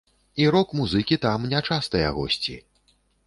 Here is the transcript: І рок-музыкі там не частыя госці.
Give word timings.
І 0.43 0.45
рок-музыкі 0.55 1.19
там 1.27 1.45
не 1.53 1.59
частыя 1.69 2.09
госці. 2.17 2.57